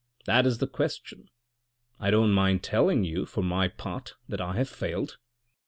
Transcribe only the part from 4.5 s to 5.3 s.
have failed.